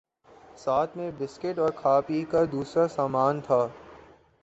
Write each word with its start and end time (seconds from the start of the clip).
ساتھ 0.57 0.97
میں 0.97 1.11
بسکٹ 1.19 1.59
اور 1.59 1.69
کھا 1.75 1.99
پ 2.01 2.11
کا 2.29 2.43
دوسرا 2.51 2.87
سامان 2.87 3.41
تھے 3.41 3.65